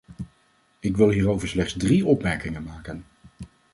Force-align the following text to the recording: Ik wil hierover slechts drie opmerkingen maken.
Ik 0.79 0.97
wil 0.97 1.09
hierover 1.09 1.47
slechts 1.47 1.73
drie 1.77 2.05
opmerkingen 2.05 2.63
maken. 2.63 3.05